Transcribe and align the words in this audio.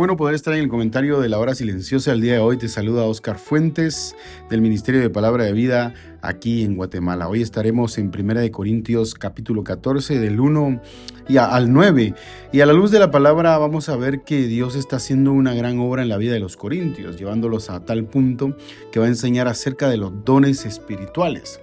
Bueno 0.00 0.16
poder 0.16 0.34
estar 0.34 0.54
en 0.54 0.60
el 0.60 0.70
comentario 0.70 1.20
de 1.20 1.28
la 1.28 1.38
hora 1.38 1.54
silenciosa 1.54 2.12
el 2.12 2.22
día 2.22 2.32
de 2.32 2.38
hoy. 2.38 2.56
Te 2.56 2.68
saluda 2.68 3.04
Oscar 3.04 3.36
Fuentes 3.36 4.16
del 4.48 4.62
Ministerio 4.62 4.98
de 4.98 5.10
Palabra 5.10 5.44
de 5.44 5.52
Vida 5.52 5.92
aquí 6.22 6.64
en 6.64 6.74
Guatemala. 6.74 7.28
Hoy 7.28 7.42
estaremos 7.42 7.98
en 7.98 8.10
Primera 8.10 8.40
de 8.40 8.50
Corintios 8.50 9.14
capítulo 9.14 9.62
14 9.62 10.18
del 10.18 10.40
1 10.40 10.80
y 11.28 11.36
al 11.36 11.70
9. 11.70 12.14
Y 12.50 12.60
a 12.62 12.64
la 12.64 12.72
luz 12.72 12.90
de 12.90 12.98
la 12.98 13.10
palabra 13.10 13.58
vamos 13.58 13.90
a 13.90 13.96
ver 13.96 14.22
que 14.22 14.46
Dios 14.46 14.74
está 14.74 14.96
haciendo 14.96 15.32
una 15.32 15.52
gran 15.52 15.78
obra 15.78 16.00
en 16.00 16.08
la 16.08 16.16
vida 16.16 16.32
de 16.32 16.40
los 16.40 16.56
corintios, 16.56 17.18
llevándolos 17.18 17.68
a 17.68 17.84
tal 17.84 18.06
punto 18.06 18.56
que 18.90 19.00
va 19.00 19.04
a 19.04 19.10
enseñar 19.10 19.48
acerca 19.48 19.90
de 19.90 19.98
los 19.98 20.24
dones 20.24 20.64
espirituales. 20.64 21.60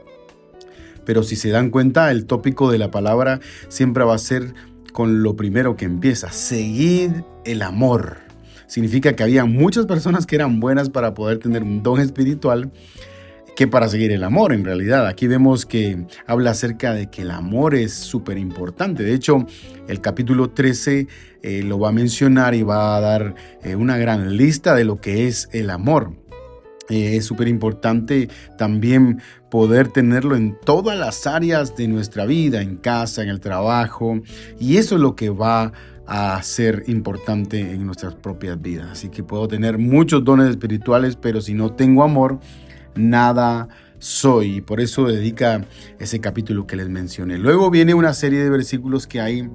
Pero 1.05 1.23
si 1.23 1.35
se 1.37 1.49
dan 1.49 1.71
cuenta, 1.71 2.11
el 2.11 2.27
tópico 2.27 2.69
de 2.69 2.77
la 2.77 2.91
palabra 2.91 3.39
siempre 3.67 4.03
va 4.03 4.13
a 4.13 4.19
ser 4.19 4.53
con 4.93 5.23
lo 5.23 5.35
primero 5.35 5.75
que 5.75 5.85
empieza, 5.85 6.31
seguir 6.31 7.23
el 7.43 7.63
amor. 7.63 8.26
Significa 8.67 9.13
que 9.13 9.23
había 9.23 9.45
muchas 9.45 9.85
personas 9.85 10.25
que 10.25 10.35
eran 10.35 10.59
buenas 10.59 10.89
para 10.89 11.13
poder 11.13 11.39
tener 11.39 11.63
un 11.63 11.81
don 11.83 11.99
espiritual 11.99 12.71
que 13.57 13.67
para 13.67 13.87
seguir 13.87 14.11
el 14.11 14.23
amor 14.23 14.53
en 14.53 14.63
realidad. 14.63 15.07
Aquí 15.07 15.25
vemos 15.25 15.65
que 15.65 16.05
habla 16.27 16.51
acerca 16.51 16.93
de 16.93 17.09
que 17.09 17.23
el 17.23 17.31
amor 17.31 17.73
es 17.73 17.91
súper 17.91 18.37
importante. 18.37 19.01
De 19.01 19.15
hecho, 19.15 19.47
el 19.87 19.99
capítulo 19.99 20.51
13 20.51 21.07
eh, 21.41 21.63
lo 21.63 21.79
va 21.79 21.89
a 21.89 21.91
mencionar 21.91 22.53
y 22.53 22.61
va 22.61 22.95
a 22.95 22.99
dar 22.99 23.33
eh, 23.63 23.75
una 23.75 23.97
gran 23.97 24.37
lista 24.37 24.75
de 24.75 24.83
lo 24.83 25.01
que 25.01 25.27
es 25.27 25.49
el 25.53 25.71
amor. 25.71 26.13
Eh, 26.89 27.17
es 27.17 27.25
súper 27.25 27.47
importante 27.47 28.29
también 28.59 29.21
poder 29.49 29.87
tenerlo 29.87 30.35
en 30.35 30.55
todas 30.63 30.97
las 30.97 31.25
áreas 31.25 31.75
de 31.75 31.87
nuestra 31.87 32.25
vida, 32.25 32.61
en 32.61 32.77
casa, 32.77 33.23
en 33.23 33.29
el 33.29 33.39
trabajo, 33.39 34.21
y 34.59 34.77
eso 34.77 34.95
es 34.95 35.01
lo 35.01 35.15
que 35.15 35.29
va 35.29 35.63
a 35.63 35.73
ser 36.41 36.83
importante 36.87 37.59
en 37.59 37.85
nuestras 37.85 38.15
propias 38.15 38.61
vidas. 38.61 38.87
Así 38.91 39.09
que 39.09 39.23
puedo 39.23 39.47
tener 39.47 39.77
muchos 39.77 40.23
dones 40.23 40.49
espirituales, 40.49 41.15
pero 41.15 41.41
si 41.41 41.53
no 41.53 41.73
tengo 41.73 42.03
amor, 42.03 42.39
nada 42.95 43.67
soy. 43.99 44.57
Y 44.57 44.61
por 44.61 44.79
eso 44.79 45.05
dedica 45.05 45.65
ese 45.99 46.19
capítulo 46.19 46.65
que 46.67 46.75
les 46.75 46.89
mencioné. 46.89 47.37
Luego 47.37 47.69
viene 47.69 47.93
una 47.93 48.13
serie 48.13 48.39
de 48.43 48.49
versículos 48.49 49.07
que 49.07 49.21
hay 49.21 49.49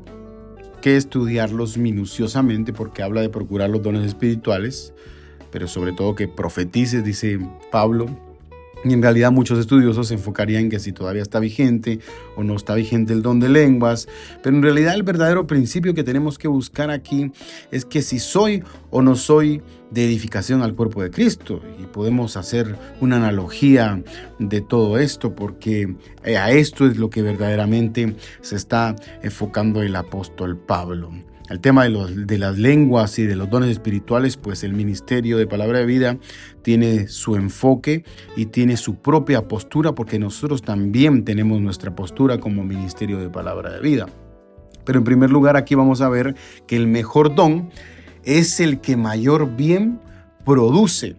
que 0.80 0.96
estudiarlos 0.96 1.78
minuciosamente 1.78 2.72
porque 2.72 3.02
habla 3.02 3.20
de 3.20 3.28
procurar 3.28 3.70
los 3.70 3.82
dones 3.82 4.04
espirituales 4.04 4.92
pero 5.52 5.68
sobre 5.68 5.92
todo 5.92 6.16
que 6.16 6.26
profetices, 6.26 7.04
dice 7.04 7.38
Pablo. 7.70 8.06
Y 8.84 8.92
en 8.92 9.02
realidad 9.02 9.30
muchos 9.30 9.58
estudiosos 9.58 10.08
se 10.08 10.14
enfocarían 10.14 10.64
en 10.64 10.70
que 10.70 10.80
si 10.80 10.92
todavía 10.92 11.22
está 11.22 11.38
vigente 11.38 12.00
o 12.36 12.42
no 12.42 12.56
está 12.56 12.74
vigente 12.74 13.12
el 13.12 13.22
don 13.22 13.38
de 13.40 13.48
lenguas, 13.48 14.08
pero 14.42 14.56
en 14.56 14.62
realidad 14.62 14.94
el 14.94 15.02
verdadero 15.02 15.46
principio 15.46 15.94
que 15.94 16.02
tenemos 16.04 16.38
que 16.38 16.48
buscar 16.48 16.90
aquí 16.90 17.30
es 17.70 17.84
que 17.84 18.02
si 18.02 18.18
soy 18.18 18.62
o 18.90 19.02
no 19.02 19.14
soy 19.14 19.62
de 19.90 20.06
edificación 20.06 20.62
al 20.62 20.74
cuerpo 20.74 21.02
de 21.02 21.10
Cristo. 21.10 21.60
Y 21.78 21.84
podemos 21.84 22.36
hacer 22.36 22.76
una 23.00 23.16
analogía 23.16 24.02
de 24.38 24.60
todo 24.60 24.98
esto 24.98 25.34
porque 25.34 25.94
a 26.24 26.50
esto 26.50 26.86
es 26.86 26.96
lo 26.96 27.10
que 27.10 27.22
verdaderamente 27.22 28.16
se 28.40 28.56
está 28.56 28.96
enfocando 29.22 29.82
el 29.82 29.94
apóstol 29.94 30.56
Pablo 30.56 31.12
el 31.48 31.60
tema 31.60 31.84
de, 31.84 31.90
los, 31.90 32.26
de 32.26 32.38
las 32.38 32.58
lenguas 32.58 33.18
y 33.18 33.26
de 33.26 33.36
los 33.36 33.50
dones 33.50 33.70
espirituales, 33.70 34.36
pues 34.36 34.64
el 34.64 34.72
Ministerio 34.72 35.38
de 35.38 35.46
Palabra 35.46 35.78
de 35.78 35.86
Vida 35.86 36.18
tiene 36.62 37.08
su 37.08 37.36
enfoque 37.36 38.04
y 38.36 38.46
tiene 38.46 38.76
su 38.76 38.96
propia 38.96 39.48
postura, 39.48 39.94
porque 39.94 40.18
nosotros 40.18 40.62
también 40.62 41.24
tenemos 41.24 41.60
nuestra 41.60 41.94
postura 41.94 42.38
como 42.38 42.64
Ministerio 42.64 43.18
de 43.18 43.28
Palabra 43.28 43.72
de 43.72 43.80
Vida. 43.80 44.06
Pero 44.84 44.98
en 44.98 45.04
primer 45.04 45.30
lugar 45.30 45.56
aquí 45.56 45.74
vamos 45.74 46.00
a 46.00 46.08
ver 46.08 46.34
que 46.66 46.76
el 46.76 46.86
mejor 46.86 47.34
don 47.34 47.70
es 48.24 48.60
el 48.60 48.80
que 48.80 48.96
mayor 48.96 49.56
bien 49.56 50.00
produce. 50.44 51.16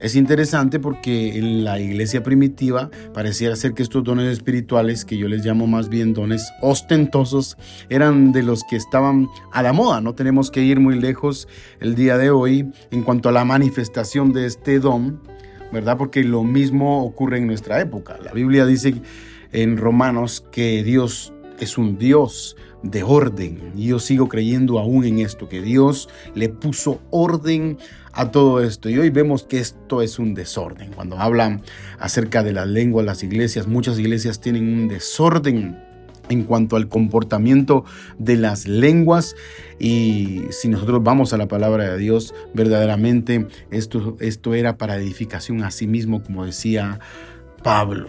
Es 0.00 0.16
interesante 0.16 0.80
porque 0.80 1.36
en 1.36 1.62
la 1.62 1.78
iglesia 1.78 2.22
primitiva 2.22 2.90
pareciera 3.12 3.54
ser 3.54 3.74
que 3.74 3.82
estos 3.82 4.02
dones 4.02 4.32
espirituales, 4.32 5.04
que 5.04 5.18
yo 5.18 5.28
les 5.28 5.44
llamo 5.44 5.66
más 5.66 5.90
bien 5.90 6.14
dones 6.14 6.50
ostentosos, 6.62 7.58
eran 7.90 8.32
de 8.32 8.42
los 8.42 8.64
que 8.64 8.76
estaban 8.76 9.28
a 9.52 9.62
la 9.62 9.74
moda. 9.74 10.00
No 10.00 10.14
tenemos 10.14 10.50
que 10.50 10.62
ir 10.62 10.80
muy 10.80 10.98
lejos 10.98 11.48
el 11.80 11.94
día 11.96 12.16
de 12.16 12.30
hoy 12.30 12.72
en 12.90 13.02
cuanto 13.02 13.28
a 13.28 13.32
la 13.32 13.44
manifestación 13.44 14.32
de 14.32 14.46
este 14.46 14.80
don, 14.80 15.20
¿verdad? 15.70 15.98
Porque 15.98 16.24
lo 16.24 16.44
mismo 16.44 17.04
ocurre 17.04 17.36
en 17.36 17.46
nuestra 17.46 17.78
época. 17.78 18.16
La 18.24 18.32
Biblia 18.32 18.64
dice 18.64 18.94
en 19.52 19.76
Romanos 19.76 20.46
que 20.50 20.82
Dios 20.82 21.34
es 21.60 21.78
un 21.78 21.98
Dios 21.98 22.56
de 22.82 23.02
orden. 23.02 23.72
Y 23.76 23.88
yo 23.88 23.98
sigo 23.98 24.28
creyendo 24.28 24.78
aún 24.78 25.04
en 25.04 25.18
esto, 25.20 25.48
que 25.48 25.62
Dios 25.62 26.08
le 26.34 26.48
puso 26.48 27.00
orden 27.10 27.78
a 28.12 28.30
todo 28.30 28.60
esto. 28.60 28.88
Y 28.88 28.98
hoy 28.98 29.10
vemos 29.10 29.44
que 29.44 29.58
esto 29.58 30.02
es 30.02 30.18
un 30.18 30.34
desorden. 30.34 30.92
Cuando 30.92 31.18
hablan 31.18 31.62
acerca 31.98 32.42
de 32.42 32.52
las 32.52 32.66
lenguas, 32.66 33.06
las 33.06 33.22
iglesias, 33.22 33.66
muchas 33.66 33.98
iglesias 33.98 34.40
tienen 34.40 34.72
un 34.72 34.88
desorden 34.88 35.78
en 36.30 36.44
cuanto 36.44 36.76
al 36.76 36.88
comportamiento 36.88 37.84
de 38.18 38.36
las 38.36 38.66
lenguas 38.66 39.34
y 39.80 40.42
si 40.50 40.68
nosotros 40.68 41.02
vamos 41.02 41.32
a 41.32 41.36
la 41.36 41.48
palabra 41.48 41.90
de 41.90 41.98
Dios, 41.98 42.34
verdaderamente 42.54 43.48
esto, 43.72 44.16
esto 44.20 44.54
era 44.54 44.76
para 44.78 44.96
edificación 44.96 45.64
a 45.64 45.72
sí 45.72 45.88
mismo, 45.88 46.22
como 46.22 46.46
decía 46.46 47.00
Pablo. 47.64 48.08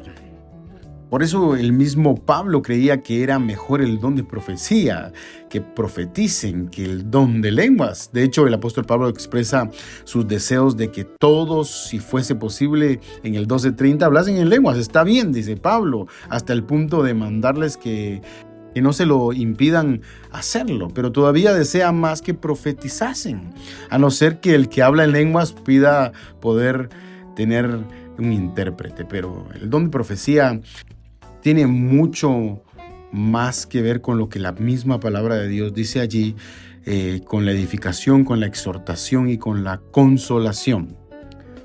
Por 1.11 1.23
eso 1.23 1.57
el 1.57 1.73
mismo 1.73 2.15
Pablo 2.15 2.61
creía 2.61 3.03
que 3.03 3.21
era 3.21 3.37
mejor 3.37 3.81
el 3.81 3.99
don 3.99 4.15
de 4.15 4.23
profecía, 4.23 5.11
que 5.49 5.59
profeticen, 5.59 6.69
que 6.69 6.85
el 6.85 7.11
don 7.11 7.41
de 7.41 7.51
lenguas. 7.51 8.11
De 8.13 8.23
hecho, 8.23 8.47
el 8.47 8.53
apóstol 8.53 8.85
Pablo 8.85 9.09
expresa 9.09 9.69
sus 10.05 10.25
deseos 10.25 10.77
de 10.77 10.89
que 10.89 11.03
todos, 11.03 11.89
si 11.89 11.99
fuese 11.99 12.33
posible, 12.33 13.01
en 13.23 13.35
el 13.35 13.45
12.30 13.45 14.03
hablasen 14.03 14.37
en 14.37 14.47
lenguas. 14.47 14.77
Está 14.77 15.03
bien, 15.03 15.33
dice 15.33 15.57
Pablo, 15.57 16.07
hasta 16.29 16.53
el 16.53 16.63
punto 16.63 17.03
de 17.03 17.13
mandarles 17.13 17.75
que, 17.75 18.21
que 18.73 18.81
no 18.81 18.93
se 18.93 19.05
lo 19.05 19.33
impidan 19.33 20.03
hacerlo, 20.31 20.87
pero 20.93 21.11
todavía 21.11 21.53
desea 21.53 21.91
más 21.91 22.21
que 22.21 22.33
profetizasen, 22.33 23.53
a 23.89 23.97
no 23.97 24.11
ser 24.11 24.39
que 24.39 24.55
el 24.55 24.69
que 24.69 24.81
habla 24.81 25.03
en 25.03 25.11
lenguas 25.11 25.51
pida 25.51 26.13
poder 26.39 26.87
tener 27.35 27.79
un 28.17 28.31
intérprete, 28.31 29.03
pero 29.03 29.45
el 29.55 29.69
don 29.69 29.85
de 29.85 29.89
profecía 29.89 30.61
tiene 31.41 31.67
mucho 31.67 32.63
más 33.11 33.65
que 33.65 33.81
ver 33.81 34.01
con 34.01 34.17
lo 34.17 34.29
que 34.29 34.39
la 34.39 34.53
misma 34.53 34.99
palabra 34.99 35.35
de 35.35 35.47
Dios 35.47 35.73
dice 35.73 35.99
allí, 35.99 36.35
eh, 36.85 37.21
con 37.25 37.45
la 37.45 37.51
edificación, 37.51 38.23
con 38.23 38.39
la 38.39 38.47
exhortación 38.47 39.29
y 39.29 39.37
con 39.37 39.63
la 39.63 39.81
consolación. 39.91 40.95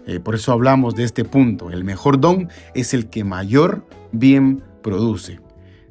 Eh, 0.06 0.20
por 0.20 0.34
eso 0.34 0.52
hablamos 0.52 0.94
de 0.94 1.05
este 1.05 1.25
punto. 1.25 1.70
El 1.70 1.84
mejor 1.84 2.20
don 2.20 2.49
es 2.75 2.94
el 2.94 3.08
que 3.08 3.25
mayor 3.25 3.87
bien 4.12 4.62
produce. 4.82 5.40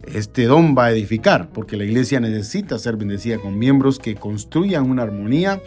Este 0.04 0.46
don 0.46 0.76
va 0.78 0.86
a 0.86 0.92
edificar, 0.92 1.50
porque 1.50 1.78
la 1.78 1.84
iglesia 1.84 2.20
necesita 2.20 2.78
ser 2.78 2.96
bendecida 2.96 3.40
con 3.40 3.58
miembros 3.58 3.98
que 3.98 4.16
construyan 4.16 4.90
una 4.90 5.02
armonía 5.02 5.60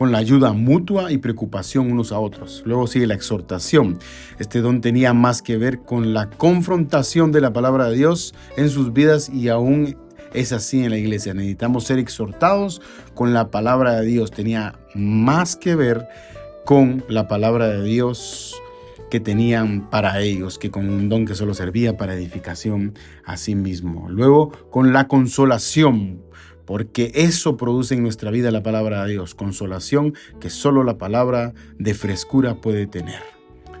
con 0.00 0.12
la 0.12 0.18
ayuda 0.18 0.54
mutua 0.54 1.12
y 1.12 1.18
preocupación 1.18 1.92
unos 1.92 2.10
a 2.10 2.18
otros. 2.18 2.62
Luego 2.64 2.86
sigue 2.86 3.06
la 3.06 3.12
exhortación. 3.12 3.98
Este 4.38 4.62
don 4.62 4.80
tenía 4.80 5.12
más 5.12 5.42
que 5.42 5.58
ver 5.58 5.80
con 5.80 6.14
la 6.14 6.30
confrontación 6.30 7.32
de 7.32 7.42
la 7.42 7.52
palabra 7.52 7.90
de 7.90 7.96
Dios 7.96 8.34
en 8.56 8.70
sus 8.70 8.94
vidas 8.94 9.28
y 9.28 9.50
aún 9.50 9.98
es 10.32 10.52
así 10.52 10.82
en 10.82 10.88
la 10.92 10.96
iglesia. 10.96 11.34
Necesitamos 11.34 11.84
ser 11.84 11.98
exhortados 11.98 12.80
con 13.12 13.34
la 13.34 13.50
palabra 13.50 14.00
de 14.00 14.06
Dios. 14.06 14.30
Tenía 14.30 14.78
más 14.94 15.54
que 15.54 15.74
ver 15.74 16.08
con 16.64 17.04
la 17.10 17.28
palabra 17.28 17.68
de 17.68 17.82
Dios 17.82 18.58
que 19.10 19.20
tenían 19.20 19.90
para 19.90 20.18
ellos, 20.22 20.58
que 20.58 20.70
con 20.70 20.88
un 20.88 21.10
don 21.10 21.26
que 21.26 21.34
solo 21.34 21.52
servía 21.52 21.98
para 21.98 22.14
edificación 22.14 22.94
a 23.26 23.36
sí 23.36 23.54
mismo. 23.54 24.08
Luego, 24.08 24.50
con 24.70 24.94
la 24.94 25.08
consolación 25.08 26.22
porque 26.70 27.10
eso 27.16 27.56
produce 27.56 27.96
en 27.96 28.02
nuestra 28.04 28.30
vida 28.30 28.52
la 28.52 28.62
palabra 28.62 29.04
de 29.04 29.10
Dios, 29.10 29.34
consolación 29.34 30.14
que 30.38 30.50
solo 30.50 30.84
la 30.84 30.98
palabra 30.98 31.52
de 31.80 31.94
frescura 31.94 32.60
puede 32.60 32.86
tener. 32.86 33.18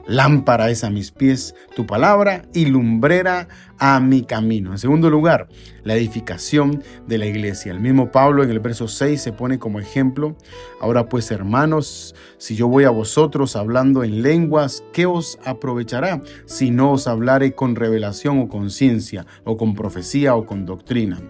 Lámpara 0.08 0.70
es 0.70 0.82
a 0.82 0.90
mis 0.90 1.12
pies 1.12 1.54
tu 1.76 1.86
palabra 1.86 2.42
y 2.52 2.66
lumbrera 2.66 3.46
a 3.78 4.00
mi 4.00 4.22
camino. 4.22 4.72
En 4.72 4.78
segundo 4.78 5.08
lugar, 5.08 5.46
la 5.84 5.94
edificación 5.94 6.82
de 7.06 7.18
la 7.18 7.26
iglesia. 7.26 7.70
El 7.70 7.78
mismo 7.78 8.10
Pablo 8.10 8.42
en 8.42 8.50
el 8.50 8.58
verso 8.58 8.88
6 8.88 9.22
se 9.22 9.32
pone 9.32 9.60
como 9.60 9.78
ejemplo. 9.78 10.34
Ahora 10.80 11.08
pues, 11.08 11.30
hermanos, 11.30 12.16
si 12.38 12.56
yo 12.56 12.66
voy 12.66 12.82
a 12.82 12.90
vosotros 12.90 13.54
hablando 13.54 14.02
en 14.02 14.22
lenguas, 14.22 14.82
¿qué 14.92 15.06
os 15.06 15.38
aprovechará 15.44 16.22
si 16.44 16.72
no 16.72 16.90
os 16.90 17.06
hablare 17.06 17.54
con 17.54 17.76
revelación 17.76 18.40
o 18.40 18.48
con 18.48 18.68
ciencia, 18.68 19.26
o 19.44 19.56
con 19.56 19.76
profecía 19.76 20.34
o 20.34 20.44
con 20.44 20.66
doctrina? 20.66 21.20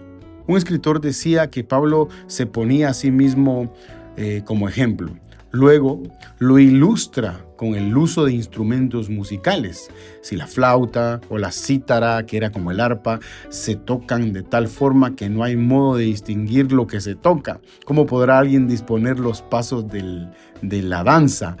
Un 0.47 0.57
escritor 0.57 1.01
decía 1.01 1.49
que 1.49 1.63
Pablo 1.63 2.09
se 2.27 2.45
ponía 2.45 2.89
a 2.89 2.93
sí 2.93 3.11
mismo 3.11 3.73
eh, 4.17 4.41
como 4.45 4.67
ejemplo. 4.67 5.11
Luego 5.53 6.01
lo 6.39 6.59
ilustra 6.59 7.45
con 7.57 7.75
el 7.75 7.95
uso 7.95 8.25
de 8.25 8.33
instrumentos 8.33 9.09
musicales. 9.09 9.91
Si 10.21 10.37
la 10.37 10.47
flauta 10.47 11.19
o 11.29 11.37
la 11.37 11.51
cítara, 11.51 12.25
que 12.25 12.37
era 12.37 12.51
como 12.51 12.71
el 12.71 12.79
arpa, 12.79 13.19
se 13.49 13.75
tocan 13.75 14.31
de 14.31 14.43
tal 14.43 14.69
forma 14.69 15.15
que 15.15 15.29
no 15.29 15.43
hay 15.43 15.57
modo 15.57 15.97
de 15.97 16.05
distinguir 16.05 16.71
lo 16.71 16.87
que 16.87 17.01
se 17.01 17.15
toca, 17.15 17.59
¿cómo 17.85 18.05
podrá 18.05 18.39
alguien 18.39 18.67
disponer 18.67 19.19
los 19.19 19.41
pasos 19.41 19.85
de 19.89 20.81
la 20.81 21.03
danza? 21.03 21.57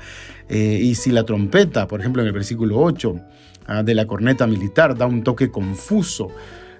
Eh, 0.47 0.79
y 0.81 0.95
si 0.95 1.11
la 1.11 1.23
trompeta, 1.23 1.87
por 1.87 1.99
ejemplo 1.99 2.21
en 2.21 2.29
el 2.29 2.33
versículo 2.33 2.79
8 2.79 3.15
ah, 3.67 3.83
de 3.83 3.93
la 3.93 4.07
corneta 4.07 4.47
militar, 4.47 4.97
da 4.97 5.05
un 5.05 5.23
toque 5.23 5.51
confuso, 5.51 6.29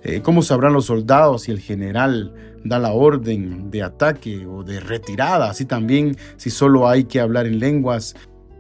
eh, 0.04 0.22
¿Cómo 0.22 0.42
sabrán 0.42 0.74
los 0.74 0.86
soldados 0.86 1.44
si 1.44 1.52
el 1.52 1.60
general 1.60 2.34
da 2.64 2.80
la 2.80 2.92
orden 2.92 3.70
de 3.70 3.84
ataque 3.84 4.46
o 4.48 4.64
de 4.64 4.80
retirada? 4.80 5.50
Así 5.50 5.66
también 5.66 6.18
si 6.38 6.50
solo 6.50 6.88
hay 6.88 7.04
que 7.04 7.20
hablar 7.20 7.46
en 7.46 7.60
lenguas 7.60 8.16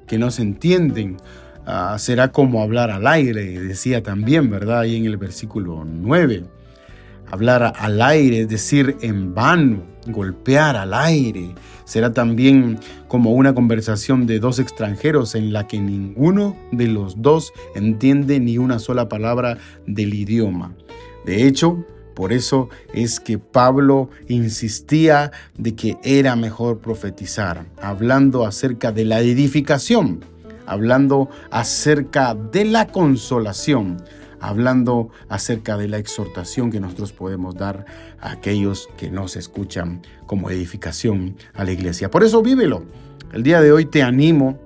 que 0.07 0.19
no 0.19 0.29
se 0.29 0.43
entienden. 0.43 1.17
Ah, 1.65 1.95
será 1.97 2.31
como 2.31 2.61
hablar 2.61 2.91
al 2.91 3.07
aire, 3.07 3.43
decía 3.59 4.03
también, 4.03 4.49
¿verdad? 4.49 4.81
Ahí 4.81 4.95
en 4.95 5.05
el 5.05 5.17
versículo 5.17 5.83
9. 5.85 6.43
Hablar 7.31 7.73
al 7.77 8.01
aire, 8.01 8.41
es 8.41 8.49
decir, 8.49 8.97
en 9.01 9.33
vano, 9.33 9.83
golpear 10.07 10.75
al 10.75 10.93
aire. 10.93 11.55
Será 11.85 12.13
también 12.13 12.79
como 13.07 13.31
una 13.31 13.55
conversación 13.55 14.27
de 14.27 14.39
dos 14.39 14.59
extranjeros 14.59 15.33
en 15.33 15.53
la 15.53 15.67
que 15.67 15.79
ninguno 15.79 16.55
de 16.71 16.87
los 16.87 17.21
dos 17.21 17.51
entiende 17.73 18.39
ni 18.39 18.57
una 18.57 18.79
sola 18.79 19.07
palabra 19.07 19.57
del 19.87 20.13
idioma. 20.13 20.75
De 21.25 21.45
hecho, 21.47 21.85
por 22.13 22.33
eso 22.33 22.69
es 22.93 23.19
que 23.19 23.39
Pablo 23.39 24.09
insistía 24.27 25.31
de 25.57 25.75
que 25.75 25.97
era 26.03 26.35
mejor 26.35 26.79
profetizar, 26.79 27.65
hablando 27.81 28.45
acerca 28.45 28.91
de 28.91 29.05
la 29.05 29.21
edificación, 29.21 30.23
hablando 30.65 31.29
acerca 31.51 32.35
de 32.35 32.65
la 32.65 32.87
consolación, 32.87 34.03
hablando 34.39 35.09
acerca 35.29 35.77
de 35.77 35.87
la 35.87 35.97
exhortación 35.97 36.71
que 36.71 36.79
nosotros 36.79 37.13
podemos 37.13 37.55
dar 37.55 37.85
a 38.19 38.31
aquellos 38.31 38.89
que 38.97 39.09
nos 39.09 39.35
escuchan 39.35 40.01
como 40.25 40.49
edificación 40.49 41.35
a 41.53 41.63
la 41.63 41.71
iglesia. 41.71 42.09
Por 42.11 42.23
eso 42.23 42.41
vívelo. 42.41 42.83
El 43.31 43.43
día 43.43 43.61
de 43.61 43.71
hoy 43.71 43.85
te 43.85 44.03
animo 44.03 44.59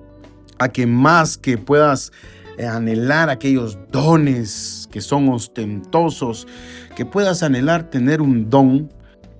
a 0.58 0.68
que 0.70 0.86
más 0.86 1.36
que 1.36 1.58
puedas 1.58 2.12
anhelar 2.58 3.30
aquellos 3.30 3.78
dones 3.90 4.88
que 4.90 5.00
son 5.00 5.28
ostentosos, 5.28 6.46
que 6.94 7.04
puedas 7.04 7.42
anhelar 7.42 7.90
tener 7.90 8.22
un 8.22 8.48
don 8.48 8.90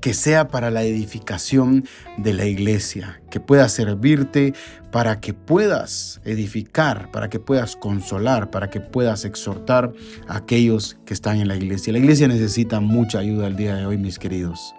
que 0.00 0.14
sea 0.14 0.46
para 0.46 0.70
la 0.70 0.84
edificación 0.84 1.84
de 2.16 2.32
la 2.32 2.44
iglesia, 2.44 3.20
que 3.28 3.40
pueda 3.40 3.68
servirte 3.68 4.54
para 4.92 5.20
que 5.20 5.34
puedas 5.34 6.20
edificar, 6.24 7.10
para 7.10 7.28
que 7.28 7.40
puedas 7.40 7.74
consolar, 7.74 8.50
para 8.50 8.70
que 8.70 8.80
puedas 8.80 9.24
exhortar 9.24 9.92
a 10.28 10.36
aquellos 10.36 10.96
que 11.04 11.12
están 11.12 11.40
en 11.40 11.48
la 11.48 11.56
iglesia. 11.56 11.92
La 11.92 11.98
iglesia 11.98 12.28
necesita 12.28 12.78
mucha 12.78 13.18
ayuda 13.18 13.48
el 13.48 13.56
día 13.56 13.74
de 13.74 13.86
hoy, 13.86 13.98
mis 13.98 14.18
queridos. 14.18 14.74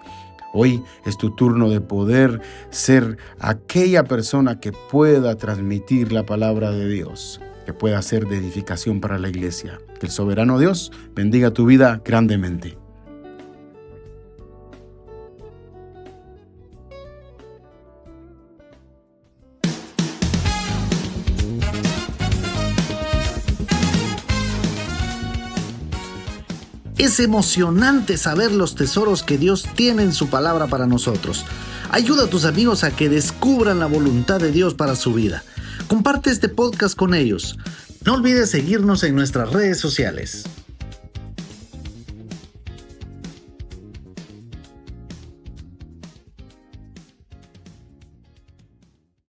Hoy 0.54 0.82
es 1.04 1.18
tu 1.18 1.34
turno 1.36 1.68
de 1.68 1.82
poder 1.82 2.40
ser 2.70 3.18
aquella 3.38 4.04
persona 4.04 4.60
que 4.60 4.72
pueda 4.72 5.36
transmitir 5.36 6.10
la 6.10 6.24
palabra 6.24 6.70
de 6.70 6.88
Dios 6.88 7.38
que 7.68 7.74
pueda 7.74 8.00
ser 8.00 8.26
de 8.26 8.38
edificación 8.38 8.98
para 8.98 9.18
la 9.18 9.28
iglesia. 9.28 9.78
Que 10.00 10.06
el 10.06 10.10
soberano 10.10 10.58
Dios 10.58 10.90
bendiga 11.14 11.50
tu 11.50 11.66
vida 11.66 12.00
grandemente. 12.02 12.78
Es 26.96 27.20
emocionante 27.20 28.16
saber 28.16 28.50
los 28.50 28.76
tesoros 28.76 29.22
que 29.22 29.36
Dios 29.36 29.68
tiene 29.74 30.04
en 30.04 30.14
su 30.14 30.30
palabra 30.30 30.68
para 30.68 30.86
nosotros. 30.86 31.44
Ayuda 31.90 32.24
a 32.24 32.30
tus 32.30 32.46
amigos 32.46 32.82
a 32.82 32.96
que 32.96 33.10
descubran 33.10 33.78
la 33.78 33.86
voluntad 33.86 34.40
de 34.40 34.52
Dios 34.52 34.72
para 34.72 34.96
su 34.96 35.12
vida. 35.12 35.42
Comparte 35.88 36.30
este 36.30 36.50
podcast 36.50 36.94
con 36.94 37.14
ellos. 37.14 37.58
No 38.04 38.14
olvides 38.14 38.50
seguirnos 38.50 39.02
en 39.04 39.14
nuestras 39.14 39.50
redes 39.52 39.80
sociales. 39.80 40.44